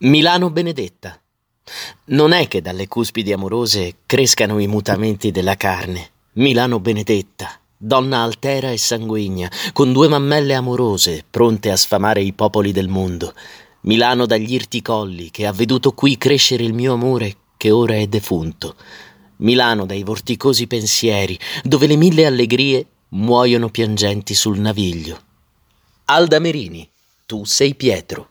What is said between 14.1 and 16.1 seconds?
dagli irti colli, che ha veduto